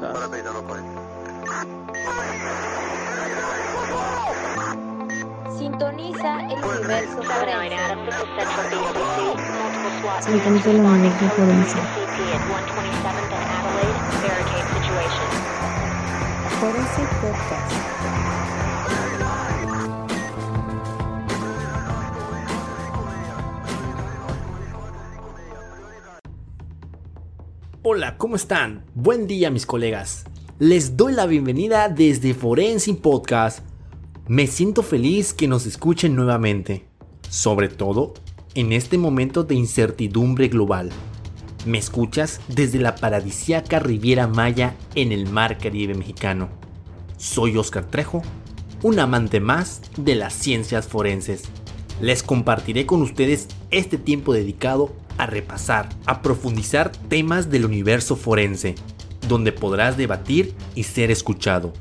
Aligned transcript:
podcast. 0.00 0.38
Sintoniza 5.58 6.40
el 6.40 6.64
universo 6.64 7.22
forense. 7.22 7.96
Sintoniza 10.20 10.70
el 10.70 10.80
universo 10.80 11.28
forense. 11.36 11.78
Forense 16.60 17.02
Podcast. 17.20 18.67
Hola, 27.90 28.18
¿cómo 28.18 28.36
están? 28.36 28.84
Buen 28.94 29.26
día 29.26 29.50
mis 29.50 29.64
colegas. 29.64 30.26
Les 30.58 30.98
doy 30.98 31.14
la 31.14 31.24
bienvenida 31.24 31.88
desde 31.88 32.34
Forensic 32.34 33.00
Podcast. 33.00 33.60
Me 34.26 34.46
siento 34.46 34.82
feliz 34.82 35.32
que 35.32 35.48
nos 35.48 35.64
escuchen 35.64 36.14
nuevamente, 36.14 36.84
sobre 37.30 37.68
todo 37.68 38.12
en 38.54 38.74
este 38.74 38.98
momento 38.98 39.42
de 39.42 39.54
incertidumbre 39.54 40.48
global. 40.48 40.90
Me 41.64 41.78
escuchas 41.78 42.42
desde 42.48 42.78
la 42.78 42.94
paradisiaca 42.94 43.78
Riviera 43.78 44.26
Maya 44.26 44.76
en 44.94 45.10
el 45.10 45.26
mar 45.30 45.56
Caribe 45.56 45.94
mexicano. 45.94 46.50
Soy 47.16 47.56
Oscar 47.56 47.86
Trejo, 47.86 48.20
un 48.82 48.98
amante 48.98 49.40
más 49.40 49.80
de 49.96 50.14
las 50.14 50.34
ciencias 50.34 50.86
forenses. 50.86 51.44
Les 52.02 52.22
compartiré 52.22 52.84
con 52.84 53.00
ustedes 53.00 53.48
este 53.70 53.96
tiempo 53.96 54.34
dedicado 54.34 54.92
a 55.18 55.26
repasar, 55.26 55.88
a 56.06 56.22
profundizar 56.22 56.90
temas 56.90 57.50
del 57.50 57.64
universo 57.64 58.16
forense, 58.16 58.76
donde 59.28 59.52
podrás 59.52 59.96
debatir 59.96 60.54
y 60.74 60.84
ser 60.84 61.10
escuchado. 61.10 61.72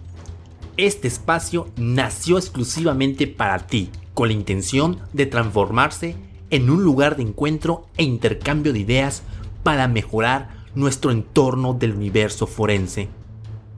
Este 0.75 1.08
espacio 1.08 1.70
nació 1.78 2.38
exclusivamente 2.38 3.28
para 3.28 3.59
ti, 3.59 3.89
con 4.14 4.28
la 4.28 4.34
intención 4.34 5.00
de 5.14 5.26
transformarse 5.26 6.16
en 6.50 6.70
un 6.70 6.84
lugar 6.84 7.16
de 7.16 7.23
encuentro 7.23 7.88
e 7.98 8.03
intercambio 8.03 8.73
de 8.73 8.80
ideas 8.80 9.23
para 9.64 9.88
mejorar 9.88 10.50
nuestro 10.76 11.11
entorno 11.11 11.73
del 11.73 11.94
universo 11.94 12.48
forense. 12.48 13.09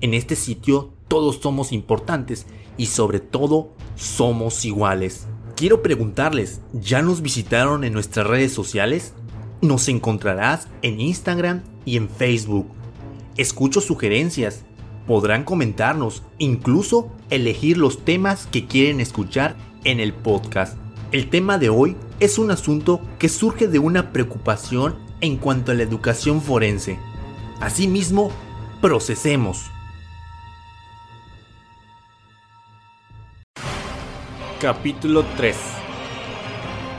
En 0.01 0.13
este 0.13 0.35
sitio 0.35 0.93
todos 1.07 1.37
somos 1.37 1.71
importantes 1.71 2.45
y 2.77 2.85
sobre 2.85 3.19
todo 3.19 3.73
somos 3.95 4.63
iguales. 4.63 5.27
Quiero 5.55 5.81
preguntarles, 5.81 6.61
¿ya 6.71 7.01
nos 7.01 7.21
visitaron 7.21 7.83
en 7.83 7.91
nuestras 7.91 8.27
redes 8.27 8.53
sociales? 8.53 9.13
Nos 9.61 9.89
encontrarás 9.89 10.69
en 10.81 11.01
Instagram 11.01 11.63
y 11.83 11.97
en 11.97 12.07
Facebook. 12.09 12.67
Escucho 13.35 13.81
sugerencias. 13.81 14.63
Podrán 15.05 15.43
comentarnos, 15.43 16.23
incluso 16.37 17.11
elegir 17.29 17.77
los 17.77 18.05
temas 18.05 18.47
que 18.47 18.67
quieren 18.67 19.01
escuchar 19.01 19.57
en 19.83 19.99
el 19.99 20.13
podcast. 20.13 20.77
El 21.11 21.29
tema 21.29 21.57
de 21.57 21.67
hoy 21.67 21.97
es 22.21 22.39
un 22.39 22.51
asunto 22.51 23.01
que 23.17 23.27
surge 23.27 23.67
de 23.67 23.79
una 23.79 24.13
preocupación 24.13 24.95
en 25.19 25.35
cuanto 25.35 25.73
a 25.73 25.75
la 25.75 25.83
educación 25.83 26.41
forense. 26.41 26.97
Asimismo, 27.59 28.31
procesemos. 28.81 29.65
Capítulo 34.61 35.25
3 35.35 35.78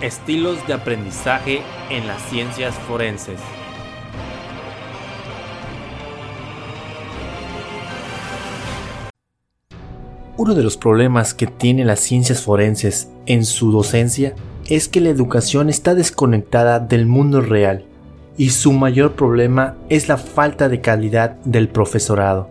Estilos 0.02 0.66
de 0.66 0.72
aprendizaje 0.72 1.60
en 1.90 2.06
las 2.06 2.22
ciencias 2.30 2.74
forenses. 2.74 3.38
Uno 10.38 10.54
de 10.54 10.62
los 10.62 10.78
problemas 10.78 11.34
que 11.34 11.46
tiene 11.46 11.84
las 11.84 12.00
ciencias 12.00 12.40
forenses 12.40 13.10
en 13.26 13.44
su 13.44 13.72
docencia 13.72 14.34
es 14.70 14.88
que 14.88 15.02
la 15.02 15.10
educación 15.10 15.68
está 15.68 15.94
desconectada 15.94 16.78
del 16.80 17.04
mundo 17.04 17.42
real 17.42 17.84
y 18.38 18.50
su 18.50 18.72
mayor 18.72 19.16
problema 19.16 19.76
es 19.90 20.08
la 20.08 20.16
falta 20.16 20.70
de 20.70 20.80
calidad 20.80 21.32
del 21.44 21.68
profesorado. 21.68 22.48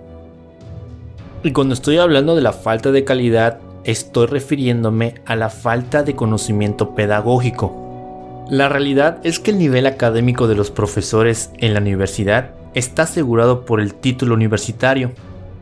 Y 1.42 1.52
cuando 1.52 1.74
estoy 1.74 1.98
hablando 1.98 2.36
de 2.36 2.44
la 2.44 2.54
falta 2.54 2.92
de 2.92 3.04
calidad 3.06 3.60
estoy 3.90 4.28
refiriéndome 4.28 5.16
a 5.26 5.36
la 5.36 5.50
falta 5.50 6.04
de 6.04 6.16
conocimiento 6.16 6.94
pedagógico. 6.96 8.46
La 8.50 8.70
realidad 8.70 9.20
es 9.24 9.40
que 9.40 9.52
el 9.52 9.58
nivel 9.58 9.88
académico 9.88 10.48
de 10.48 10.56
los 10.56 10.72
profesores 10.72 11.52
en 11.58 11.74
la 11.74 11.80
universidad 11.80 12.52
está 12.74 13.04
asegurado 13.04 13.66
por 13.66 13.80
el 13.80 13.96
título 13.96 14.36
universitario, 14.36 15.12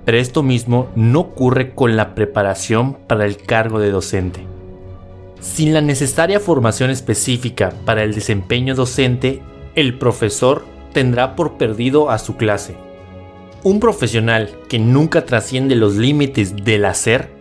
pero 0.05 0.17
esto 0.17 0.43
mismo 0.43 0.89
no 0.95 1.21
ocurre 1.21 1.73
con 1.73 1.95
la 1.95 2.15
preparación 2.15 2.97
para 3.07 3.25
el 3.25 3.37
cargo 3.37 3.79
de 3.79 3.91
docente. 3.91 4.45
Sin 5.39 5.73
la 5.73 5.81
necesaria 5.81 6.39
formación 6.39 6.89
específica 6.89 7.71
para 7.85 8.03
el 8.03 8.13
desempeño 8.13 8.75
docente, 8.75 9.41
el 9.75 9.97
profesor 9.97 10.65
tendrá 10.93 11.35
por 11.35 11.57
perdido 11.57 12.09
a 12.09 12.17
su 12.17 12.35
clase. 12.35 12.75
Un 13.63 13.79
profesional 13.79 14.49
que 14.67 14.79
nunca 14.79 15.25
trasciende 15.25 15.75
los 15.75 15.95
límites 15.95 16.55
del 16.63 16.85
hacer 16.85 17.36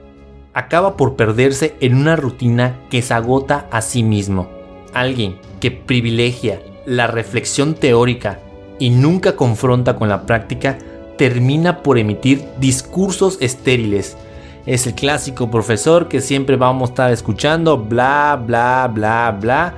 acaba 0.56 0.96
por 0.96 1.16
perderse 1.16 1.76
en 1.80 1.94
una 1.94 2.16
rutina 2.16 2.80
que 2.88 3.02
se 3.02 3.12
agota 3.12 3.66
a 3.70 3.82
sí 3.82 4.02
mismo. 4.02 4.48
Alguien 4.94 5.36
que 5.60 5.70
privilegia 5.70 6.62
la 6.86 7.06
reflexión 7.06 7.74
teórica 7.74 8.40
y 8.78 8.88
nunca 8.88 9.36
confronta 9.36 9.96
con 9.96 10.08
la 10.08 10.24
práctica 10.24 10.78
termina 11.18 11.82
por 11.82 11.98
emitir 11.98 12.42
discursos 12.58 13.36
estériles. 13.42 14.16
Es 14.64 14.86
el 14.86 14.94
clásico 14.94 15.50
profesor 15.50 16.08
que 16.08 16.22
siempre 16.22 16.56
vamos 16.56 16.88
a 16.88 16.92
estar 16.92 17.12
escuchando 17.12 17.76
bla 17.76 18.42
bla 18.42 18.90
bla 18.90 19.36
bla 19.38 19.74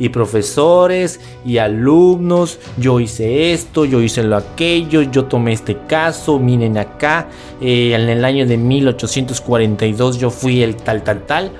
y 0.00 0.08
profesores 0.08 1.20
y 1.44 1.58
alumnos, 1.58 2.58
yo 2.78 2.98
hice 2.98 3.52
esto, 3.52 3.84
yo 3.84 4.00
hice 4.00 4.24
lo 4.24 4.36
aquello, 4.36 5.02
yo 5.02 5.26
tomé 5.26 5.52
este 5.52 5.76
caso, 5.86 6.40
miren 6.40 6.78
acá, 6.78 7.28
eh, 7.60 7.92
en 7.94 8.08
el 8.08 8.24
año 8.24 8.46
de 8.46 8.56
1842 8.56 10.18
yo 10.18 10.30
fui 10.30 10.62
el 10.62 10.74
tal 10.74 11.04
tal 11.04 11.26
tal, 11.26 11.52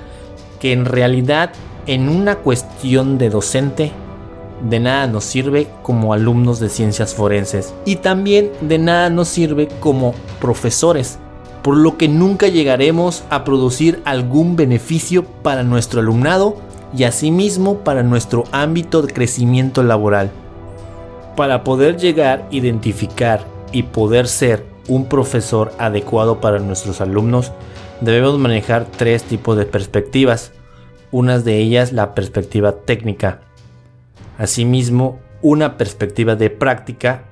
que 0.59 0.73
en 0.73 0.85
realidad 0.85 1.53
en 1.85 2.09
una 2.09 2.37
cuestión 2.37 3.17
de 3.17 3.29
docente 3.29 3.91
de 4.67 4.79
nada 4.79 5.07
nos 5.07 5.23
sirve 5.23 5.67
como 5.83 6.13
alumnos 6.13 6.59
de 6.59 6.69
ciencias 6.69 7.15
forenses 7.15 7.73
y 7.85 7.97
también 7.97 8.51
de 8.61 8.77
nada 8.77 9.09
nos 9.09 9.27
sirve 9.27 9.67
como 9.79 10.13
profesores, 10.39 11.19
por 11.61 11.77
lo 11.77 11.95
que 11.95 12.07
nunca 12.07 12.47
llegaremos 12.47 13.23
a 13.29 13.43
producir 13.43 14.01
algún 14.03 14.55
beneficio 14.55 15.23
para 15.23 15.63
nuestro 15.63 15.99
alumnado 15.99 16.57
y 16.95 17.03
asimismo 17.03 17.79
para 17.79 18.03
nuestro 18.03 18.43
ámbito 18.51 19.01
de 19.01 19.13
crecimiento 19.13 19.83
laboral. 19.83 20.31
Para 21.35 21.63
poder 21.63 21.97
llegar, 21.97 22.47
identificar 22.51 23.45
y 23.71 23.83
poder 23.83 24.27
ser 24.27 24.65
un 24.87 25.05
profesor 25.05 25.71
adecuado 25.77 26.41
para 26.41 26.59
nuestros 26.59 27.01
alumnos, 27.01 27.51
debemos 28.01 28.37
manejar 28.37 28.85
tres 28.85 29.23
tipos 29.23 29.57
de 29.57 29.65
perspectivas. 29.65 30.51
Unas 31.11 31.43
de 31.43 31.57
ellas 31.57 31.93
la 31.93 32.13
perspectiva 32.13 32.71
técnica, 32.71 33.41
asimismo 34.37 35.19
una 35.41 35.77
perspectiva 35.77 36.35
de 36.35 36.49
práctica 36.49 37.23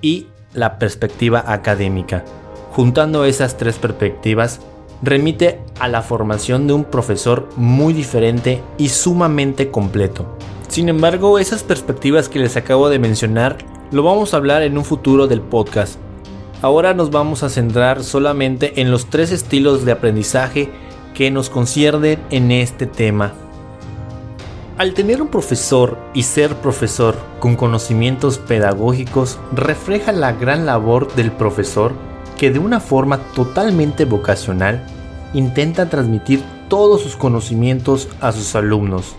y 0.00 0.26
la 0.54 0.78
perspectiva 0.78 1.44
académica. 1.46 2.24
Juntando 2.72 3.24
esas 3.24 3.56
tres 3.56 3.78
perspectivas, 3.78 4.60
remite 5.02 5.60
a 5.78 5.88
la 5.88 6.02
formación 6.02 6.66
de 6.66 6.72
un 6.72 6.84
profesor 6.84 7.48
muy 7.56 7.92
diferente 7.92 8.62
y 8.78 8.88
sumamente 8.88 9.70
completo. 9.70 10.26
Sin 10.68 10.88
embargo, 10.88 11.38
esas 11.38 11.62
perspectivas 11.62 12.28
que 12.28 12.38
les 12.38 12.56
acabo 12.56 12.88
de 12.88 12.98
mencionar 12.98 13.58
lo 13.90 14.02
vamos 14.02 14.34
a 14.34 14.36
hablar 14.36 14.62
en 14.62 14.76
un 14.76 14.84
futuro 14.84 15.26
del 15.26 15.40
podcast. 15.40 15.98
Ahora 16.60 16.92
nos 16.92 17.10
vamos 17.10 17.42
a 17.42 17.48
centrar 17.48 18.02
solamente 18.02 18.80
en 18.80 18.90
los 18.90 19.06
tres 19.06 19.32
estilos 19.32 19.84
de 19.84 19.92
aprendizaje 19.92 20.70
que 21.14 21.30
nos 21.30 21.50
conciernen 21.50 22.18
en 22.30 22.50
este 22.50 22.86
tema. 22.86 23.32
Al 24.76 24.94
tener 24.94 25.20
un 25.22 25.28
profesor 25.28 25.98
y 26.14 26.22
ser 26.22 26.54
profesor 26.56 27.16
con 27.40 27.56
conocimientos 27.56 28.38
pedagógicos 28.38 29.38
refleja 29.52 30.12
la 30.12 30.32
gran 30.32 30.66
labor 30.66 31.12
del 31.14 31.32
profesor 31.32 31.92
que 32.36 32.50
de 32.50 32.60
una 32.60 32.78
forma 32.78 33.18
totalmente 33.34 34.04
vocacional 34.04 34.86
intenta 35.34 35.88
transmitir 35.88 36.42
todos 36.68 37.02
sus 37.02 37.16
conocimientos 37.16 38.08
a 38.20 38.32
sus 38.32 38.54
alumnos. 38.54 39.16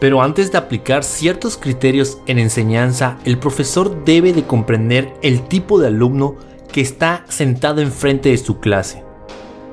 Pero 0.00 0.22
antes 0.22 0.52
de 0.52 0.58
aplicar 0.58 1.04
ciertos 1.04 1.56
criterios 1.56 2.18
en 2.26 2.38
enseñanza, 2.38 3.18
el 3.24 3.38
profesor 3.38 4.04
debe 4.04 4.32
de 4.32 4.44
comprender 4.44 5.14
el 5.22 5.42
tipo 5.42 5.78
de 5.78 5.88
alumno 5.88 6.36
que 6.72 6.80
está 6.80 7.24
sentado 7.28 7.80
enfrente 7.80 8.30
de 8.30 8.38
su 8.38 8.58
clase. 8.58 9.04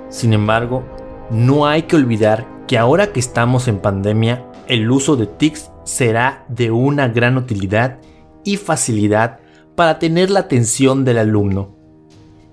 Sin 0.10 0.34
embargo, 0.34 0.84
no 1.32 1.68
hay 1.68 1.84
que 1.84 1.96
olvidar 1.96 2.48
que 2.68 2.78
ahora 2.78 3.12
que 3.12 3.20
estamos 3.20 3.68
en 3.68 3.80
pandemia, 3.80 4.46
el 4.68 4.90
uso 4.92 5.16
de 5.16 5.28
TICs 5.28 5.72
será 5.84 6.46
de 6.48 6.72
una 6.72 7.08
gran 7.08 7.38
utilidad 7.38 8.00
y 8.44 8.58
facilidad 8.58 9.40
para 9.76 10.00
tener 10.00 10.30
la 10.30 10.42
atención 10.42 11.04
del 11.04 11.18
alumno 11.18 11.82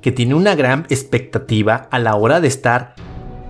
que 0.01 0.13
tiene 0.13 0.35
una 0.35 0.55
gran 0.55 0.87
expectativa 0.89 1.89
a 1.91 1.99
la 1.99 2.15
hora 2.17 2.41
de 2.41 2.49
estar 2.49 2.95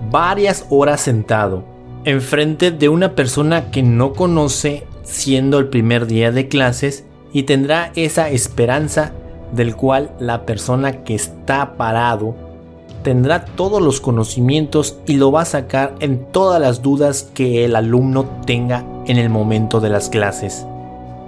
varias 0.09 0.65
horas 0.69 1.01
sentado 1.01 1.63
enfrente 2.05 2.71
de 2.71 2.89
una 2.89 3.15
persona 3.15 3.71
que 3.71 3.83
no 3.83 4.13
conoce 4.13 4.85
siendo 5.03 5.59
el 5.59 5.67
primer 5.67 6.07
día 6.07 6.31
de 6.31 6.47
clases 6.47 7.05
y 7.33 7.43
tendrá 7.43 7.91
esa 7.95 8.29
esperanza 8.29 9.13
del 9.53 9.75
cual 9.75 10.11
la 10.19 10.45
persona 10.45 11.03
que 11.03 11.15
está 11.15 11.75
parado 11.75 12.35
tendrá 13.03 13.45
todos 13.45 13.81
los 13.81 14.01
conocimientos 14.01 14.97
y 15.05 15.15
lo 15.15 15.31
va 15.31 15.41
a 15.41 15.45
sacar 15.45 15.95
en 15.99 16.25
todas 16.31 16.61
las 16.61 16.81
dudas 16.81 17.29
que 17.33 17.65
el 17.65 17.75
alumno 17.75 18.25
tenga 18.45 18.85
en 19.05 19.17
el 19.17 19.29
momento 19.29 19.79
de 19.79 19.89
las 19.89 20.09
clases. 20.09 20.65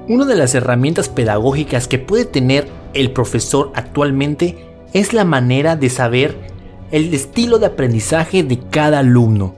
Una 0.08 0.26
de 0.26 0.36
las 0.36 0.54
herramientas 0.56 1.10
pedagógicas 1.10 1.88
que 1.88 2.00
puede 2.00 2.26
tener 2.26 2.68
el 2.94 3.12
profesor 3.12 3.72
actualmente 3.74 4.58
es 4.94 5.14
la 5.14 5.24
manera 5.24 5.76
de 5.76 5.90
saber 5.90 6.51
el 6.92 7.14
estilo 7.14 7.58
de 7.58 7.68
aprendizaje 7.68 8.44
de 8.44 8.60
cada 8.60 9.00
alumno, 9.00 9.56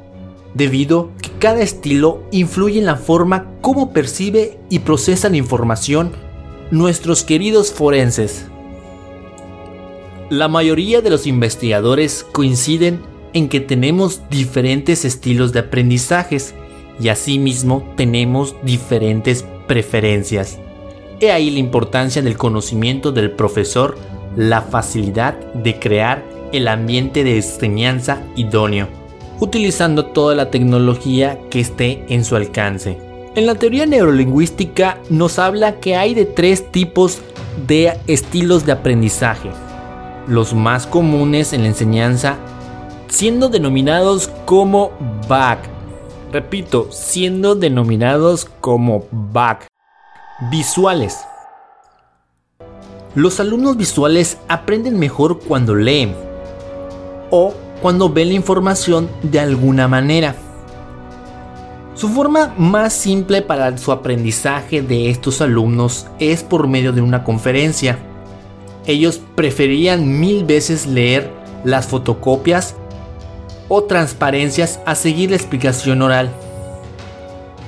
debido 0.54 1.10
que 1.22 1.30
cada 1.40 1.62
estilo 1.62 2.24
influye 2.32 2.80
en 2.80 2.86
la 2.86 2.96
forma 2.96 3.48
como 3.62 3.92
percibe 3.92 4.60
y 4.70 4.80
procesa 4.80 5.30
la 5.30 5.38
información 5.38 6.12
nuestros 6.72 7.24
queridos 7.24 7.72
forenses. 7.72 8.46
La 10.30 10.48
mayoría 10.48 11.02
de 11.02 11.10
los 11.10 11.28
investigadores 11.28 12.26
coinciden 12.32 13.02
en 13.34 13.50
que 13.50 13.60
tenemos 13.60 14.22
diferentes 14.30 15.06
estilos 15.06 15.52
de 15.54 15.60
aprendizajes 15.60 16.54
y 17.00 17.10
asimismo 17.10 17.84
tenemos 17.96 18.56
diferentes 18.64 19.46
preferencias. 19.68 20.60
He 21.20 21.32
ahí 21.32 21.50
la 21.50 21.60
importancia 21.60 22.22
del 22.22 22.38
conocimiento 22.38 23.12
del 23.12 23.32
profesor, 23.32 23.98
la 24.36 24.62
facilidad 24.62 25.38
de 25.54 25.80
crear 25.80 26.33
el 26.54 26.70
ambiente 26.70 27.26
de 27.26 27.36
enseñanza 27.36 28.24
idóneo, 28.38 28.88
utilizando 29.42 30.06
toda 30.06 30.36
la 30.36 30.50
tecnología 30.50 31.38
que 31.50 31.60
esté 31.60 32.06
en 32.08 32.24
su 32.24 32.38
alcance. 32.38 32.98
En 33.36 33.46
la 33.46 33.56
teoría 33.56 33.86
neurolingüística 33.86 35.00
nos 35.10 35.40
habla 35.40 35.82
que 35.82 35.98
hay 35.98 36.14
de 36.14 36.26
tres 36.26 36.72
tipos 36.72 37.20
de 37.68 37.94
estilos 38.08 38.66
de 38.66 38.72
aprendizaje 38.72 39.50
los 40.28 40.54
más 40.54 40.88
comunes 40.88 41.54
en 41.54 41.64
la 41.64 41.70
enseñanza, 41.70 42.38
siendo 43.08 43.50
denominados 43.50 44.30
como 44.46 44.92
BAC. 45.28 45.70
Repito, 46.32 46.88
siendo 46.92 47.56
denominados 47.56 48.46
como 48.60 49.06
BAC. 49.12 49.68
Visuales. 50.50 51.20
Los 53.16 53.40
alumnos 53.40 53.78
visuales 53.78 54.40
aprenden 54.48 54.98
mejor 54.98 55.40
cuando 55.40 55.76
leen 55.76 56.16
o 57.34 57.54
cuando 57.82 58.10
ven 58.10 58.30
la 58.30 58.36
información 58.36 59.10
de 59.24 59.40
alguna 59.40 59.88
manera. 59.88 60.36
Su 61.96 62.10
forma 62.10 62.54
más 62.58 62.94
simple 62.94 63.42
para 63.42 63.78
su 63.78 63.92
aprendizaje 63.92 64.82
de 64.82 65.10
estos 65.10 65.42
alumnos 65.42 66.08
es 66.20 66.44
por 66.44 66.68
medio 66.68 66.92
de 66.94 67.02
una 67.02 67.24
conferencia 67.24 67.98
ellos 68.86 69.22
preferían 69.36 70.20
mil 70.20 70.44
veces 70.44 70.86
leer 70.86 71.32
las 71.64 71.88
fotocopias 71.88 72.76
o 73.70 73.84
transparencias 73.84 74.80
a 74.86 74.96
seguir 74.96 75.30
la 75.30 75.38
explicación 75.38 76.02
oral. 76.02 76.30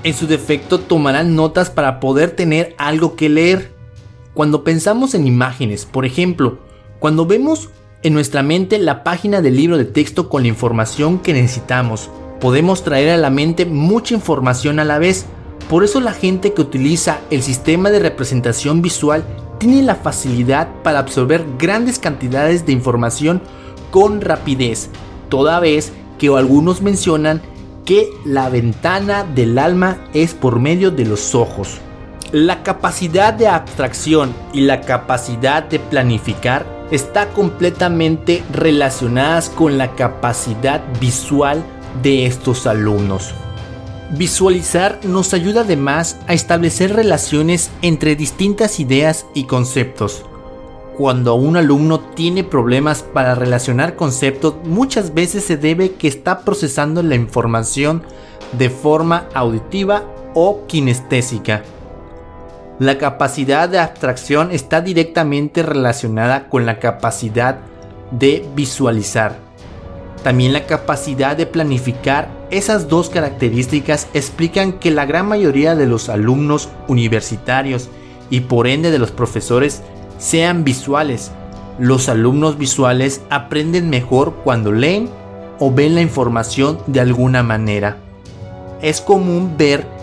En 0.03 0.13
su 0.13 0.27
defecto 0.27 0.79
tomarán 0.79 1.35
notas 1.35 1.69
para 1.69 2.00
poder 2.00 2.31
tener 2.31 2.75
algo 2.77 3.15
que 3.15 3.29
leer. 3.29 3.73
Cuando 4.33 4.63
pensamos 4.63 5.15
en 5.15 5.25
imágenes, 5.25 5.85
por 5.85 6.06
ejemplo, 6.06 6.59
cuando 7.00 7.25
vemos 7.25 7.69
en 8.06 8.13
nuestra 8.13 8.44
mente 8.44 8.78
la 8.78 9.04
página 9.04 9.42
del 9.42 9.56
libro 9.56 9.80
de 9.80 9.86
texto 9.86 10.30
con 10.30 10.44
la 10.44 10.48
información 10.48 11.18
que 11.18 11.34
necesitamos, 11.34 12.12
podemos 12.40 12.84
traer 12.84 13.10
a 13.10 13.18
la 13.18 13.31
mente 13.31 13.66
mucha 13.66 14.13
información 14.13 14.80
a 14.80 14.84
la 14.84 15.00
vez. 15.00 15.25
Por 15.72 15.84
eso 15.84 16.00
la 16.00 16.13
gente 16.13 16.54
que 16.54 16.62
utiliza 16.62 17.22
el 17.31 17.42
sistema 17.42 17.90
de 17.90 17.98
representación 17.98 18.84
visual 18.84 19.25
tiene 19.57 19.81
la 19.81 19.96
facilidad 19.96 20.69
para 20.84 21.00
absorber 21.00 21.44
grandes 21.57 21.98
cantidades 21.98 22.63
de 22.68 22.74
información 22.74 23.42
con 23.90 24.22
rapidez, 24.22 24.92
toda 25.30 25.60
vez 25.60 25.92
que 26.19 26.28
algunos 26.28 26.84
mencionan 26.84 27.42
que 27.86 28.12
la 28.24 28.50
ventana 28.50 29.24
del 29.24 29.58
alma 29.58 29.98
es 30.13 30.36
por 30.36 30.60
medio 30.60 30.92
de 30.92 31.06
los 31.06 31.34
ojos. 31.34 31.80
La 32.31 32.62
capacidad 32.62 33.34
de 33.34 33.48
abstracción 33.48 34.31
y 34.54 34.62
la 34.62 34.81
capacidad 34.81 35.63
de 35.63 35.80
planificar 35.80 36.75
está 36.92 37.30
completamente 37.30 38.44
relacionadas 38.52 39.50
con 39.50 39.78
la 39.78 39.96
capacidad 39.96 40.84
visual 41.00 41.64
de 42.02 42.26
estos 42.26 42.68
alumnos. 42.68 43.34
Visualizar 44.12 45.00
nos 45.04 45.34
ayuda 45.34 45.62
además 45.62 46.20
a 46.28 46.34
establecer 46.34 46.94
relaciones 46.94 47.72
entre 47.82 48.16
distintas 48.16 48.80
ideas 48.80 49.26
y 49.34 49.46
conceptos. 49.46 50.26
Cuando 50.96 51.36
un 51.36 51.58
alumno 51.58 52.00
tiene 52.00 52.44
problemas 52.44 53.04
para 53.04 53.36
relacionar 53.36 53.96
conceptos, 53.96 54.56
muchas 54.64 55.14
veces 55.14 55.44
se 55.44 55.58
debe 55.58 55.94
que 55.94 56.08
está 56.08 56.42
procesando 56.42 57.04
la 57.04 57.16
información 57.16 58.04
de 58.58 58.70
forma 58.70 59.28
auditiva 59.34 60.04
o 60.36 60.66
kinestésica. 60.68 61.64
La 62.80 62.98
capacidad 62.98 63.69
de 63.69 63.80
abstracción 63.80 64.51
está 64.51 64.81
directamente 64.81 65.63
relacionada 65.63 66.50
con 66.50 66.66
la 66.66 66.80
capacidad 66.80 67.60
de 68.12 68.45
visualizar. 68.54 69.38
También 70.24 70.51
la 70.51 70.66
capacidad 70.66 71.38
de 71.38 71.45
planificar 71.45 72.27
esas 72.51 72.89
dos 72.89 73.10
características 73.10 74.07
explican 74.13 74.74
que 74.74 74.92
la 74.92 75.06
gran 75.06 75.27
mayoría 75.27 75.75
de 75.75 75.86
los 75.86 76.10
alumnos 76.10 76.68
universitarios 76.89 77.89
y 78.30 78.42
por 78.42 78.68
ende 78.68 78.92
de 78.92 79.00
los 79.00 79.12
profesores 79.12 79.81
sean 80.18 80.66
visuales. 80.66 81.31
Los 81.80 82.10
alumnos 82.10 82.57
visuales 82.57 83.22
aprenden 83.30 83.89
mejor 83.89 84.33
cuando 84.44 84.74
leen 84.74 85.10
o 85.60 85.72
ven 85.72 85.95
la 85.95 86.01
información 86.01 86.80
de 86.88 87.00
alguna 87.00 87.42
manera. 87.42 88.00
Es 88.81 89.00
común 89.00 89.56
ver 89.57 89.94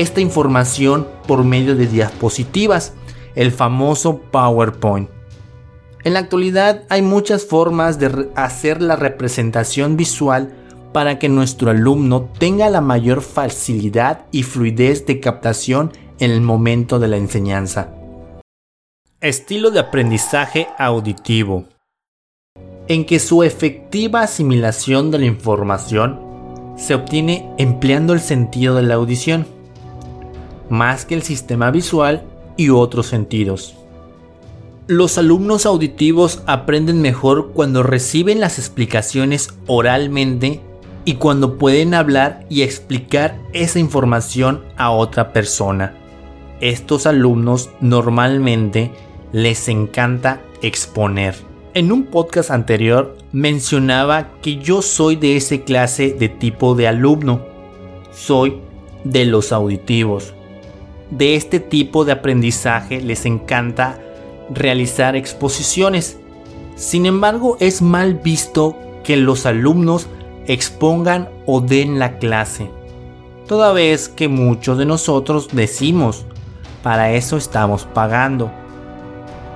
esta 0.00 0.20
información 0.20 1.06
por 1.28 1.44
medio 1.44 1.76
de 1.76 1.86
diapositivas, 1.86 2.94
el 3.36 3.52
famoso 3.52 4.18
PowerPoint. 4.30 5.08
En 6.02 6.14
la 6.14 6.18
actualidad 6.18 6.82
hay 6.88 7.00
muchas 7.00 7.46
formas 7.46 7.98
de 7.98 8.28
hacer 8.34 8.82
la 8.82 8.96
representación 8.96 9.96
visual 9.96 10.52
para 10.92 11.18
que 11.18 11.28
nuestro 11.28 11.70
alumno 11.70 12.28
tenga 12.38 12.68
la 12.70 12.80
mayor 12.80 13.22
facilidad 13.22 14.26
y 14.32 14.42
fluidez 14.42 15.06
de 15.06 15.20
captación 15.20 15.92
en 16.18 16.30
el 16.30 16.40
momento 16.40 16.98
de 16.98 17.08
la 17.08 17.16
enseñanza. 17.16 17.94
Estilo 19.20 19.70
de 19.70 19.80
aprendizaje 19.80 20.68
auditivo. 20.76 21.64
En 22.88 23.06
que 23.06 23.18
su 23.18 23.42
efectiva 23.42 24.22
asimilación 24.22 25.10
de 25.10 25.20
la 25.20 25.26
información 25.26 26.20
se 26.76 26.94
obtiene 26.94 27.50
empleando 27.58 28.12
el 28.12 28.20
sentido 28.20 28.74
de 28.74 28.82
la 28.82 28.94
audición, 28.94 29.53
más 30.70 31.04
que 31.04 31.14
el 31.14 31.22
sistema 31.22 31.70
visual 31.70 32.24
y 32.56 32.70
otros 32.70 33.06
sentidos. 33.06 33.74
Los 34.86 35.16
alumnos 35.16 35.64
auditivos 35.64 36.42
aprenden 36.46 37.00
mejor 37.00 37.52
cuando 37.52 37.82
reciben 37.82 38.40
las 38.40 38.58
explicaciones 38.58 39.54
oralmente 39.66 40.60
y 41.06 41.14
cuando 41.14 41.56
pueden 41.56 41.94
hablar 41.94 42.44
y 42.50 42.62
explicar 42.62 43.40
esa 43.52 43.78
información 43.78 44.62
a 44.76 44.90
otra 44.90 45.32
persona. 45.32 45.94
Estos 46.60 47.06
alumnos 47.06 47.70
normalmente 47.80 48.90
les 49.32 49.68
encanta 49.68 50.40
exponer. 50.62 51.34
En 51.74 51.90
un 51.90 52.04
podcast 52.04 52.50
anterior 52.50 53.16
mencionaba 53.32 54.32
que 54.40 54.58
yo 54.58 54.80
soy 54.80 55.16
de 55.16 55.36
ese 55.36 55.64
clase 55.64 56.12
de 56.12 56.28
tipo 56.28 56.74
de 56.74 56.88
alumno. 56.88 57.40
Soy 58.12 58.60
de 59.02 59.24
los 59.24 59.50
auditivos. 59.50 60.34
De 61.10 61.36
este 61.36 61.60
tipo 61.60 62.04
de 62.04 62.12
aprendizaje 62.12 63.00
les 63.00 63.26
encanta 63.26 64.00
realizar 64.50 65.16
exposiciones. 65.16 66.18
Sin 66.76 67.06
embargo, 67.06 67.56
es 67.60 67.82
mal 67.82 68.14
visto 68.14 68.76
que 69.04 69.16
los 69.16 69.46
alumnos 69.46 70.08
expongan 70.46 71.28
o 71.46 71.60
den 71.60 71.98
la 71.98 72.18
clase. 72.18 72.70
Toda 73.46 73.72
vez 73.72 74.08
que 74.08 74.28
muchos 74.28 74.78
de 74.78 74.86
nosotros 74.86 75.48
decimos, 75.52 76.24
para 76.82 77.12
eso 77.12 77.36
estamos 77.36 77.84
pagando. 77.84 78.50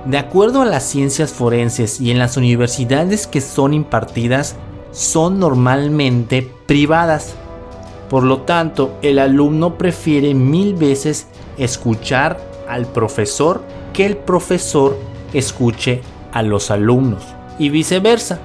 De 0.04 0.18
acuerdo 0.18 0.62
a 0.62 0.66
las 0.66 0.84
ciencias 0.84 1.32
forenses 1.32 2.00
y 2.00 2.10
en 2.10 2.18
las 2.18 2.36
universidades 2.36 3.26
que 3.26 3.40
son 3.40 3.74
impartidas, 3.74 4.56
son 4.92 5.38
normalmente 5.38 6.50
privadas. 6.66 7.34
Por 8.08 8.24
lo 8.24 8.42
tanto, 8.42 8.96
el 9.02 9.18
alumno 9.18 9.76
prefiere 9.76 10.34
mil 10.34 10.74
veces 10.74 11.26
escuchar 11.58 12.40
al 12.68 12.86
profesor 12.86 13.62
que 13.92 14.06
el 14.06 14.16
profesor 14.16 14.96
escuche 15.32 16.00
a 16.32 16.42
los 16.42 16.70
alumnos. 16.70 17.22
y 17.60 17.70
viceversa. 17.70 18.38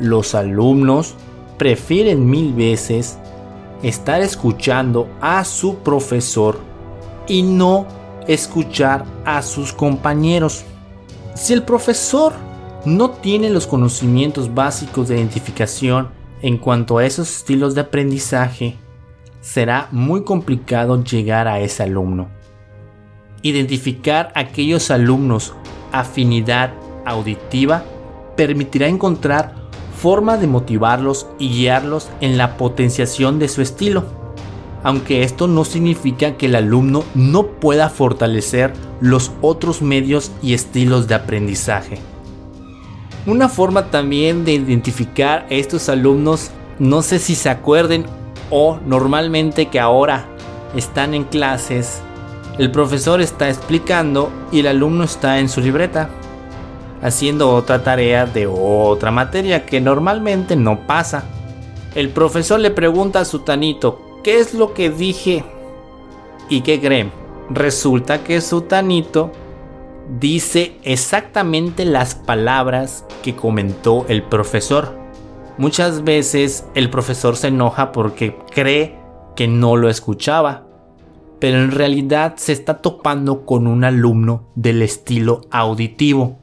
Los 0.00 0.34
alumnos 0.34 1.14
prefieren 1.56 2.28
mil 2.28 2.52
veces 2.52 3.16
estar 3.82 4.20
escuchando 4.22 5.08
a 5.20 5.44
su 5.44 5.76
profesor 5.76 6.58
y 7.28 7.42
no 7.42 7.86
escuchar 8.26 9.04
a 9.24 9.42
sus 9.42 9.72
compañeros. 9.72 10.64
Si 11.36 11.52
el 11.52 11.62
profesor 11.62 12.32
no 12.84 13.10
tiene 13.10 13.50
los 13.50 13.68
conocimientos 13.68 14.52
básicos 14.52 15.06
de 15.06 15.16
identificación 15.16 16.08
en 16.42 16.58
cuanto 16.58 16.98
a 16.98 17.06
esos 17.06 17.30
estilos 17.30 17.74
de 17.76 17.82
aprendizaje, 17.82 18.76
será 19.46 19.86
muy 19.92 20.24
complicado 20.24 21.04
llegar 21.04 21.46
a 21.46 21.60
ese 21.60 21.84
alumno. 21.84 22.26
Identificar 23.42 24.32
aquellos 24.34 24.90
alumnos 24.90 25.54
afinidad 25.92 26.72
auditiva 27.04 27.84
permitirá 28.36 28.88
encontrar 28.88 29.54
forma 29.96 30.36
de 30.36 30.48
motivarlos 30.48 31.28
y 31.38 31.48
guiarlos 31.50 32.08
en 32.20 32.36
la 32.36 32.56
potenciación 32.56 33.38
de 33.38 33.46
su 33.46 33.62
estilo, 33.62 34.04
aunque 34.82 35.22
esto 35.22 35.46
no 35.46 35.64
significa 35.64 36.36
que 36.36 36.46
el 36.46 36.56
alumno 36.56 37.04
no 37.14 37.46
pueda 37.46 37.88
fortalecer 37.88 38.72
los 39.00 39.30
otros 39.42 39.80
medios 39.80 40.32
y 40.42 40.54
estilos 40.54 41.06
de 41.06 41.14
aprendizaje. 41.14 41.98
Una 43.26 43.48
forma 43.48 43.92
también 43.92 44.44
de 44.44 44.54
identificar 44.54 45.46
a 45.48 45.54
estos 45.54 45.88
alumnos, 45.88 46.50
no 46.80 47.00
sé 47.02 47.20
si 47.20 47.36
se 47.36 47.48
acuerden 47.48 48.06
o 48.50 48.78
normalmente 48.84 49.66
que 49.66 49.80
ahora 49.80 50.26
están 50.74 51.14
en 51.14 51.24
clases, 51.24 52.02
el 52.58 52.70
profesor 52.70 53.20
está 53.20 53.48
explicando 53.48 54.30
y 54.50 54.60
el 54.60 54.66
alumno 54.66 55.04
está 55.04 55.38
en 55.38 55.48
su 55.48 55.60
libreta 55.60 56.08
haciendo 57.02 57.54
otra 57.54 57.82
tarea 57.82 58.26
de 58.26 58.46
otra 58.46 59.10
materia 59.10 59.66
que 59.66 59.80
normalmente 59.80 60.56
no 60.56 60.86
pasa. 60.86 61.24
El 61.94 62.10
profesor 62.10 62.60
le 62.60 62.70
pregunta 62.70 63.20
a 63.20 63.24
su 63.24 63.40
tanito, 63.40 64.20
¿qué 64.22 64.38
es 64.38 64.54
lo 64.54 64.74
que 64.74 64.90
dije? 64.90 65.44
¿Y 66.48 66.60
qué 66.62 66.80
creen? 66.80 67.12
Resulta 67.48 68.24
que 68.24 68.40
su 68.40 68.62
tanito 68.62 69.30
dice 70.18 70.76
exactamente 70.82 71.84
las 71.84 72.14
palabras 72.14 73.04
que 73.22 73.34
comentó 73.34 74.04
el 74.08 74.22
profesor. 74.22 75.05
Muchas 75.58 76.04
veces 76.04 76.66
el 76.74 76.90
profesor 76.90 77.36
se 77.36 77.48
enoja 77.48 77.92
porque 77.92 78.36
cree 78.50 78.96
que 79.34 79.48
no 79.48 79.76
lo 79.76 79.88
escuchaba, 79.88 80.66
pero 81.38 81.58
en 81.58 81.70
realidad 81.70 82.34
se 82.36 82.52
está 82.52 82.78
topando 82.78 83.44
con 83.44 83.66
un 83.66 83.84
alumno 83.84 84.50
del 84.54 84.82
estilo 84.82 85.42
auditivo 85.50 86.38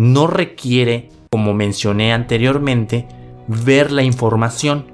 no 0.00 0.26
requiere, 0.26 1.10
como 1.30 1.52
mencioné 1.52 2.14
anteriormente, 2.14 3.06
ver 3.46 3.92
la 3.92 4.02
información. 4.02 4.86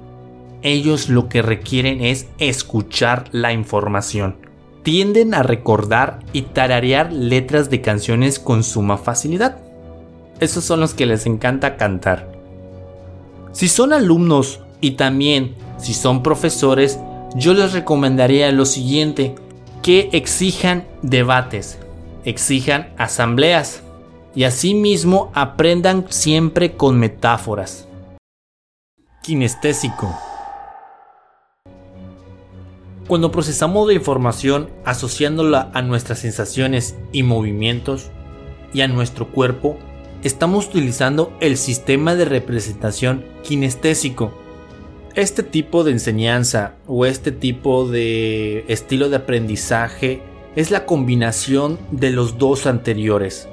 Ellos 0.63 1.07
lo 1.07 1.29
que 1.29 1.41
requieren 1.41 2.01
es 2.01 2.27
escuchar 2.39 3.29
la 3.31 3.53
información. 3.53 4.35
Tienden 4.83 5.33
a 5.33 5.43
recordar 5.43 6.19
y 6.33 6.41
tararear 6.41 7.13
letras 7.13 7.69
de 7.69 7.79
canciones 7.79 8.37
con 8.37 8.63
suma 8.63 8.97
facilidad. 8.97 9.59
Esos 10.41 10.65
son 10.65 10.81
los 10.81 10.93
que 10.93 11.05
les 11.05 11.25
encanta 11.25 11.77
cantar. 11.77 12.36
Si 13.51 13.67
son 13.67 13.93
alumnos 13.93 14.59
y 14.81 14.91
también 14.91 15.55
si 15.77 15.93
son 15.93 16.23
profesores, 16.23 16.99
yo 17.35 17.53
les 17.53 17.73
recomendaría 17.73 18.51
lo 18.51 18.65
siguiente, 18.65 19.35
que 19.83 20.09
exijan 20.11 20.85
debates, 21.01 21.79
exijan 22.25 22.93
asambleas, 22.97 23.83
y 24.35 24.43
asimismo 24.43 25.31
aprendan 25.33 26.05
siempre 26.09 26.73
con 26.73 26.99
metáforas. 26.99 27.87
Kinestésico. 29.23 30.15
Cuando 33.07 33.31
procesamos 33.31 33.87
la 33.87 33.93
información 33.93 34.69
asociándola 34.85 35.71
a 35.73 35.81
nuestras 35.81 36.19
sensaciones 36.19 36.95
y 37.11 37.23
movimientos 37.23 38.11
y 38.73 38.81
a 38.81 38.87
nuestro 38.87 39.29
cuerpo, 39.29 39.79
estamos 40.23 40.67
utilizando 40.67 41.33
el 41.39 41.57
sistema 41.57 42.15
de 42.15 42.25
representación 42.25 43.25
kinestésico. 43.43 44.31
Este 45.15 45.43
tipo 45.43 45.83
de 45.83 45.91
enseñanza 45.91 46.75
o 46.85 47.05
este 47.05 47.31
tipo 47.31 47.87
de 47.87 48.65
estilo 48.67 49.09
de 49.09 49.17
aprendizaje 49.17 50.21
es 50.55 50.71
la 50.71 50.85
combinación 50.85 51.79
de 51.91 52.11
los 52.11 52.37
dos 52.37 52.67
anteriores 52.67 53.47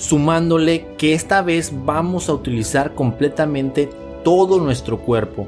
sumándole 0.00 0.86
que 0.96 1.12
esta 1.12 1.42
vez 1.42 1.72
vamos 1.84 2.28
a 2.28 2.32
utilizar 2.32 2.94
completamente 2.94 3.90
todo 4.24 4.58
nuestro 4.58 4.98
cuerpo. 4.98 5.46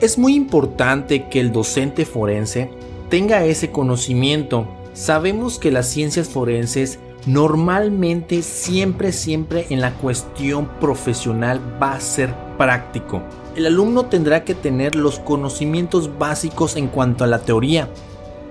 Es 0.00 0.18
muy 0.18 0.34
importante 0.34 1.28
que 1.28 1.40
el 1.40 1.50
docente 1.50 2.04
forense 2.04 2.68
tenga 3.08 3.44
ese 3.46 3.70
conocimiento. 3.70 4.68
Sabemos 4.92 5.58
que 5.58 5.70
las 5.70 5.88
ciencias 5.88 6.28
forenses 6.28 6.98
normalmente 7.26 8.42
siempre 8.42 9.12
siempre 9.12 9.66
en 9.70 9.80
la 9.80 9.92
cuestión 9.94 10.68
profesional 10.80 11.60
va 11.82 11.94
a 11.94 12.00
ser 12.00 12.34
práctico. 12.58 13.22
El 13.56 13.66
alumno 13.66 14.06
tendrá 14.06 14.44
que 14.44 14.54
tener 14.54 14.94
los 14.94 15.18
conocimientos 15.20 16.18
básicos 16.18 16.76
en 16.76 16.88
cuanto 16.88 17.24
a 17.24 17.26
la 17.26 17.38
teoría. 17.38 17.88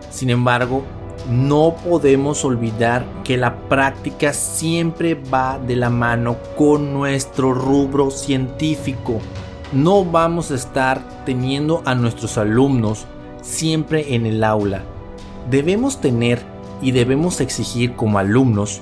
Sin 0.09 0.29
embargo, 0.29 0.83
no 1.29 1.75
podemos 1.83 2.43
olvidar 2.43 3.05
que 3.23 3.37
la 3.37 3.55
práctica 3.69 4.33
siempre 4.33 5.15
va 5.15 5.59
de 5.59 5.75
la 5.75 5.89
mano 5.89 6.37
con 6.57 6.93
nuestro 6.93 7.53
rubro 7.53 8.11
científico. 8.11 9.19
No 9.71 10.03
vamos 10.03 10.51
a 10.51 10.55
estar 10.55 11.01
teniendo 11.25 11.81
a 11.85 11.95
nuestros 11.95 12.37
alumnos 12.37 13.05
siempre 13.41 14.15
en 14.15 14.25
el 14.25 14.43
aula. 14.43 14.83
Debemos 15.49 15.99
tener 15.99 16.52
y 16.81 16.91
debemos 16.91 17.41
exigir 17.41 17.95
como 17.95 18.19
alumnos 18.19 18.81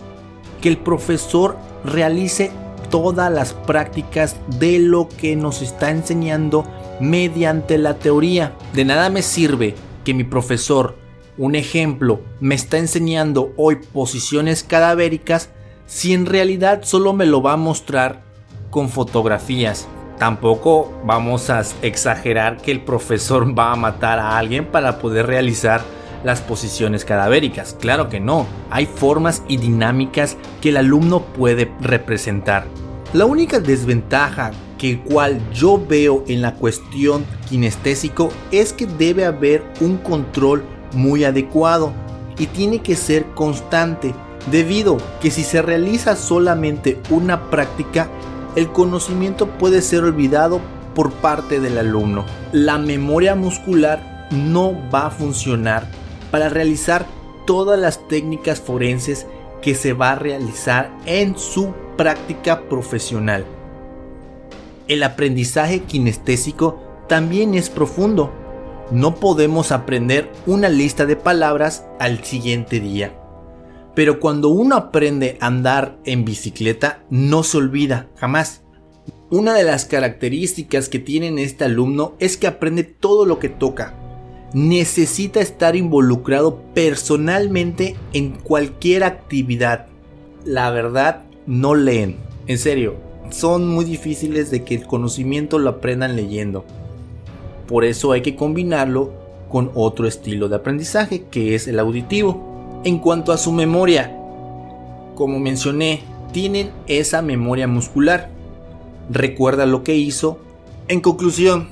que 0.62 0.70
el 0.70 0.78
profesor 0.78 1.58
realice 1.84 2.52
todas 2.90 3.32
las 3.32 3.54
prácticas 3.54 4.36
de 4.60 4.80
lo 4.80 5.08
que 5.08 5.36
nos 5.36 5.62
está 5.62 5.90
enseñando 5.90 6.66
mediante 7.00 7.78
la 7.78 7.96
teoría. 7.96 8.54
De 8.74 8.86
nada 8.86 9.10
me 9.10 9.22
sirve 9.22 9.76
que 10.04 10.14
mi 10.14 10.24
profesor 10.24 10.96
un 11.38 11.56
ejemplo 11.56 12.22
me 12.40 12.56
está 12.56 12.78
enseñando 12.78 13.54
hoy 13.58 13.78
posiciones 13.78 14.64
cadavéricas 14.64 15.50
si 15.88 16.14
en 16.14 16.26
realidad 16.26 16.82
solo 16.84 17.14
me 17.14 17.26
lo 17.26 17.42
va 17.42 17.54
a 17.54 17.58
mostrar 17.58 18.22
con 18.70 18.90
fotografías. 18.90 19.88
Tampoco 20.20 20.92
vamos 21.04 21.50
a 21.50 21.64
exagerar 21.82 22.58
que 22.58 22.72
el 22.72 22.82
profesor 22.82 23.58
va 23.58 23.72
a 23.72 23.76
matar 23.76 24.20
a 24.20 24.38
alguien 24.38 24.66
para 24.66 25.00
poder 25.00 25.26
realizar 25.26 25.82
las 26.24 26.42
posiciones 26.42 27.06
cadavéricas. 27.06 27.76
Claro 27.80 28.10
que 28.10 28.20
no, 28.20 28.48
hay 28.70 28.86
formas 28.86 29.44
y 29.48 29.58
dinámicas 29.58 30.38
que 30.62 30.70
el 30.70 30.78
alumno 30.78 31.22
puede 31.22 31.72
representar. 31.82 32.66
La 33.14 33.26
única 33.26 33.60
desventaja 33.60 34.52
que 34.78 35.00
cual 35.00 35.40
yo 35.54 35.84
veo 35.86 36.24
en 36.28 36.42
la 36.42 36.56
cuestión 36.56 37.26
kinestésico 37.50 38.30
es 38.52 38.74
que 38.74 38.86
debe 38.86 39.26
haber 39.26 39.64
un 39.80 39.98
control 39.98 40.64
muy 40.94 41.24
adecuado 41.24 41.94
y 42.38 42.48
tiene 42.48 42.80
que 42.80 42.96
ser 42.96 43.26
constante, 43.36 44.16
debido 44.50 44.98
que 45.22 45.30
si 45.30 45.44
se 45.44 45.62
realiza 45.62 46.16
solamente 46.16 47.00
una 47.10 47.50
práctica, 47.50 48.10
el 48.56 48.72
conocimiento 48.72 49.48
puede 49.48 49.82
ser 49.82 50.04
olvidado 50.04 50.60
por 50.96 51.12
parte 51.12 51.60
del 51.60 51.78
alumno. 51.78 52.26
La 52.52 52.78
memoria 52.78 53.36
muscular 53.36 54.28
no 54.32 54.74
va 54.90 55.08
a 55.08 55.12
funcionar 55.12 55.88
para 56.32 56.50
realizar 56.50 57.06
todas 57.46 57.80
las 57.80 58.08
técnicas 58.08 58.60
forenses 58.60 59.28
que 59.62 59.76
se 59.76 59.94
va 59.94 60.14
a 60.14 60.16
realizar 60.16 60.92
en 61.06 61.38
su 61.38 61.74
práctica 61.98 62.68
profesional. 62.70 63.46
El 64.88 65.04
aprendizaje 65.04 65.82
kinestésico 65.82 66.80
también 67.08 67.54
es 67.54 67.70
profundo 67.70 68.32
no 68.92 69.16
podemos 69.16 69.72
aprender 69.72 70.30
una 70.46 70.68
lista 70.68 71.06
de 71.06 71.16
palabras 71.16 71.86
al 71.98 72.26
siguiente 72.26 72.82
día. 72.82 73.18
Pero 73.96 74.20
cuando 74.20 74.50
uno 74.50 74.76
aprende 74.76 75.38
a 75.40 75.48
andar 75.48 75.98
en 76.04 76.26
bicicleta, 76.26 77.04
no 77.10 77.44
se 77.44 77.58
olvida, 77.58 78.10
jamás. 78.18 78.64
Una 79.30 79.54
de 79.54 79.64
las 79.64 79.86
características 79.86 80.90
que 80.90 81.00
tiene 81.00 81.42
este 81.42 81.64
alumno 81.64 82.16
es 82.20 82.36
que 82.36 82.48
aprende 82.48 82.84
todo 82.84 83.26
lo 83.26 83.40
que 83.40 83.48
toca. 83.48 83.96
Necesita 84.54 85.40
estar 85.40 85.76
involucrado 85.76 86.60
personalmente 86.74 87.96
en 88.14 88.32
cualquier 88.32 89.04
actividad. 89.04 89.88
La 90.44 90.70
verdad, 90.72 91.24
no 91.46 91.76
leen. 91.76 92.18
En 92.48 92.58
serio, 92.58 92.96
son 93.30 93.68
muy 93.70 93.86
difíciles 93.86 94.52
de 94.52 94.64
que 94.64 94.76
el 94.76 94.86
conocimiento 94.86 95.58
lo 95.58 95.70
aprendan 95.70 96.16
leyendo. 96.16 96.66
Por 97.68 97.86
eso 97.86 98.12
hay 98.12 98.22
que 98.22 98.36
combinarlo 98.36 99.14
con 99.50 99.72
otro 99.74 100.08
estilo 100.08 100.50
de 100.50 100.58
aprendizaje 100.58 101.24
que 101.32 101.56
es 101.56 101.68
el 101.68 101.80
auditivo. 101.80 102.82
En 102.84 103.00
cuanto 103.00 103.32
a 103.32 103.38
su 103.38 103.52
memoria, 103.52 104.18
como 105.16 105.40
mencioné, 105.40 106.02
tienen 106.32 106.72
esa 106.88 107.22
memoria 107.22 107.68
muscular. 107.68 108.30
recuerda 109.10 109.66
lo 109.66 109.84
que 109.84 109.96
hizo. 109.96 110.40
En 110.88 111.02
conclusión, 111.02 111.70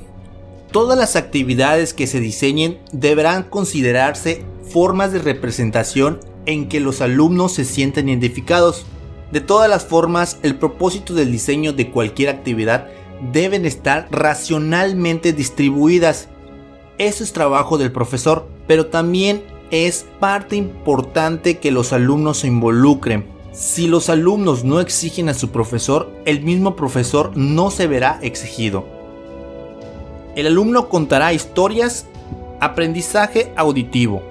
todas 0.71 0.97
las 0.97 1.15
actividades 1.15 1.93
que 1.93 2.07
se 2.07 2.19
diseñen 2.19 2.79
deberán 2.91 3.43
considerarse 3.43 4.45
formas 4.69 5.11
de 5.11 5.19
representación 5.19 6.19
en 6.45 6.69
que 6.69 6.79
los 6.79 7.01
alumnos 7.01 7.53
se 7.53 7.65
sienten 7.65 8.09
identificados. 8.09 8.85
De 9.31 9.41
todas 9.41 9.69
las 9.69 9.85
formas, 9.85 10.39
el 10.43 10.55
propósito 10.55 11.13
del 11.13 11.31
diseño 11.31 11.73
de 11.73 11.91
cualquier 11.91 12.29
actividad 12.29 12.87
deben 13.31 13.65
estar 13.65 14.07
racionalmente 14.11 15.33
distribuidas. 15.33 16.29
Eso 16.97 17.23
es 17.23 17.33
trabajo 17.33 17.77
del 17.77 17.91
profesor, 17.91 18.47
pero 18.67 18.87
también 18.87 19.43
es 19.71 20.05
parte 20.19 20.55
importante 20.55 21.59
que 21.59 21.71
los 21.71 21.93
alumnos 21.93 22.39
se 22.39 22.47
involucren. 22.47 23.27
Si 23.51 23.87
los 23.87 24.09
alumnos 24.09 24.63
no 24.63 24.79
exigen 24.79 25.29
a 25.29 25.33
su 25.33 25.49
profesor, 25.49 26.11
el 26.25 26.43
mismo 26.43 26.75
profesor 26.75 27.35
no 27.35 27.71
se 27.71 27.87
verá 27.87 28.19
exigido. 28.21 28.98
El 30.35 30.47
alumno 30.47 30.89
contará 30.89 31.33
historias, 31.33 32.05
aprendizaje 32.59 33.51
auditivo. 33.55 34.21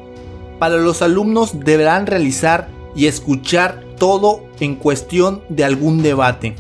Para 0.59 0.77
los 0.77 1.03
alumnos 1.03 1.61
deberán 1.61 2.07
realizar 2.07 2.69
y 2.95 3.07
escuchar 3.07 3.85
todo 3.99 4.45
en 4.61 4.77
cuestión 4.77 5.43
de 5.49 5.65
algún 5.65 6.03
debate. 6.03 6.57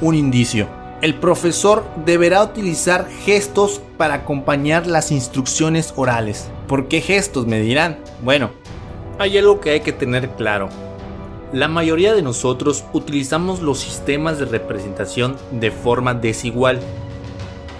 Un 0.00 0.14
indicio. 0.14 0.68
El 1.02 1.14
profesor 1.14 1.84
deberá 2.04 2.42
utilizar 2.42 3.06
gestos 3.24 3.80
para 3.98 4.14
acompañar 4.14 4.86
las 4.86 5.12
instrucciones 5.12 5.92
orales. 5.96 6.48
¿Por 6.66 6.88
qué 6.88 7.00
gestos? 7.00 7.46
Me 7.46 7.60
dirán. 7.60 7.98
Bueno, 8.22 8.50
hay 9.18 9.36
algo 9.38 9.60
que 9.60 9.70
hay 9.70 9.80
que 9.80 9.92
tener 9.92 10.30
claro. 10.30 10.68
La 11.52 11.68
mayoría 11.68 12.12
de 12.14 12.22
nosotros 12.22 12.84
utilizamos 12.92 13.60
los 13.60 13.78
sistemas 13.78 14.38
de 14.38 14.46
representación 14.46 15.36
de 15.52 15.70
forma 15.70 16.12
desigual. 16.14 16.80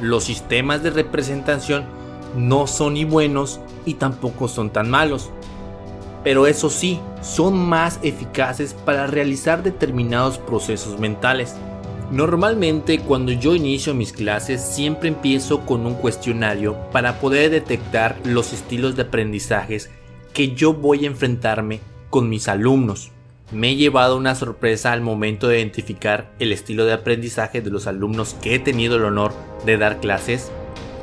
Los 0.01 0.25
sistemas 0.25 0.83
de 0.83 0.91
representación 0.91 1.85
no 2.37 2.67
son 2.67 2.95
ni 2.95 3.05
buenos 3.05 3.61
y 3.85 3.95
tampoco 3.95 4.49
son 4.49 4.71
tan 4.71 4.91
malos. 4.91 5.31
Pero 6.23 6.47
eso 6.47 6.71
sí, 6.71 7.01
son 7.23 7.57
más 7.57 7.99
eficaces 8.03 8.75
para 8.75 9.07
realizar 9.07 9.63
determinados 9.63 10.39
procesos 10.39 10.99
mentales. 10.99 11.55
Normalmente 12.11 13.01
cuando 13.01 13.33
yo 13.33 13.55
inicio 13.55 13.95
mis 13.95 14.13
clases 14.13 14.61
siempre 14.61 15.09
empiezo 15.09 15.61
con 15.67 15.87
un 15.87 15.95
cuestionario 15.95 16.77
para 16.93 17.21
poder 17.21 17.51
detectar 17.51 18.17
los 18.25 18.53
estilos 18.53 18.95
de 18.97 19.03
aprendizajes 19.03 19.91
que 20.33 20.55
yo 20.55 20.73
voy 20.75 21.05
a 21.05 21.09
enfrentarme 21.09 21.81
con 22.11 22.29
mis 22.29 22.49
alumnos. 22.49 23.11
Me 23.53 23.71
he 23.71 23.77
llevado 23.77 24.17
una 24.17 24.35
sorpresa 24.35 24.93
al 24.93 25.03
momento 25.03 25.47
de 25.47 25.59
identificar 25.59 26.33
el 26.41 26.51
estilo 26.51 26.85
de 26.85 26.93
aprendizaje 26.93 27.61
de 27.61 27.71
los 27.71 27.87
alumnos 27.87 28.35
que 28.43 28.57
he 28.57 28.59
tenido 28.59 28.97
el 28.97 29.05
honor 29.05 29.33
de 29.65 29.79
dar 29.79 30.01
clases 30.01 30.51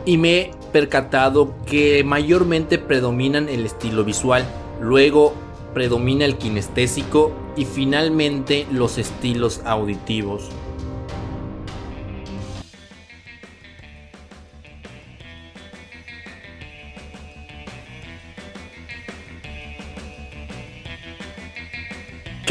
y 0.05 0.17
me 0.17 0.39
he 0.39 0.51
percatado 0.73 1.55
que 1.65 2.03
mayormente 2.03 2.79
predominan 2.79 3.47
el 3.47 3.65
estilo 3.65 4.03
visual, 4.03 4.45
luego 4.81 5.33
predomina 5.73 6.25
el 6.25 6.37
kinestésico 6.37 7.31
y 7.55 7.63
finalmente 7.63 8.67
los 8.71 8.97
estilos 8.97 9.61
auditivos. 9.63 10.49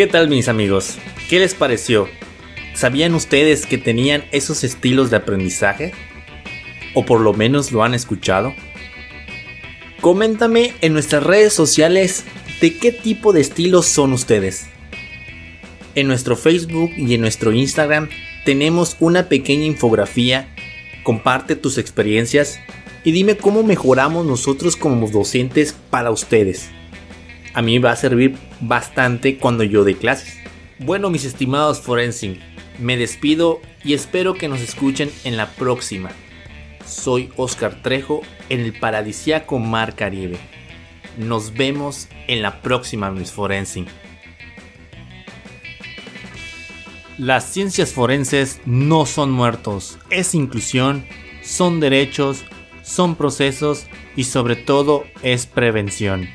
¿Qué 0.03 0.09
tal 0.09 0.29
mis 0.29 0.49
amigos? 0.49 0.99
¿Qué 1.31 1.39
les 1.39 1.55
pareció? 1.55 2.09
¿Sabían 2.75 3.15
ustedes 3.15 3.67
que 3.67 3.79
tenían 3.79 4.25
esos 4.33 4.65
estilos 4.65 5.11
de 5.11 5.17
aprendizaje? 5.19 5.93
¿O 6.93 7.05
por 7.05 7.21
lo 7.21 7.35
menos 7.35 7.71
lo 7.71 7.85
han 7.85 7.95
escuchado? 7.95 8.53
Coméntame 10.01 10.75
en 10.81 10.93
nuestras 10.93 11.23
redes 11.23 11.53
sociales 11.53 12.25
de 12.61 12.77
qué 12.79 12.91
tipo 12.91 13.33
de 13.33 13.43
estilos 13.43 13.87
son 13.87 14.13
ustedes. 14.13 14.67
En 15.95 16.09
nuestro 16.09 16.35
Facebook 16.35 16.91
y 16.97 17.15
en 17.15 17.21
nuestro 17.21 17.53
Instagram 17.53 18.09
tenemos 18.45 18.97
una 18.99 19.29
pequeña 19.29 19.67
infografía. 19.67 20.53
Comparte 21.05 21.55
tus 21.55 21.79
experiencias 21.79 22.59
y 23.05 23.13
dime 23.13 23.37
cómo 23.37 23.63
mejoramos 23.63 24.27
nosotros 24.27 24.75
como 24.75 25.09
docentes 25.09 25.77
para 25.91 26.11
ustedes 26.11 26.73
a 27.55 27.63
mí 27.63 27.79
va 27.79 27.93
a 27.93 27.97
servir 27.97 28.37
bastante 28.61 29.39
cuando 29.39 29.65
yo 29.65 29.85
dé 29.85 29.97
clases. 29.97 30.39
Bueno, 30.79 31.11
mis 31.11 31.25
estimados 31.25 31.81
Forensic, 31.81 32.41
me 32.79 32.97
despido 32.97 33.61
y 33.85 33.95
espero 33.95 34.35
que 34.35 34.49
nos 34.49 34.61
escuchen 34.61 35.11
en 35.25 35.37
la 35.37 35.51
próxima. 35.51 36.11
Soy 36.87 37.31
Oscar 37.37 37.83
Trejo 37.83 38.23
en 38.49 38.61
el 38.61 38.79
paradisiaco 38.79 39.59
Mar 39.59 39.95
Caribe. 39.95 40.39
Nos 41.19 41.53
vemos 41.55 42.09
en 42.27 42.43
la 42.43 42.63
próxima, 42.63 43.11
mis 43.11 43.31
Forensic. 43.31 43.89
Las 47.19 47.45
ciencias 47.45 47.93
forenses 47.93 48.61
no 48.65 49.05
son 49.05 49.31
muertos, 49.31 49.99
es 50.11 50.35
inclusión, 50.35 51.05
son 51.43 51.79
derechos, 51.79 52.45
son 52.83 53.15
procesos 53.17 53.87
y 54.17 54.25
sobre 54.25 54.57
todo 54.57 55.05
es 55.23 55.47
prevención. 55.47 56.29